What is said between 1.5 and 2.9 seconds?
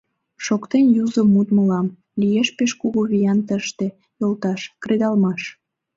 мылам: «Лиеш пеш